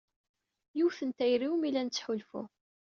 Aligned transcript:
Yiwet 0.77 0.99
n 1.03 1.11
tayri 1.17 1.47
umi 1.53 1.69
la 1.73 1.81
nettḥulfu. 1.83 2.41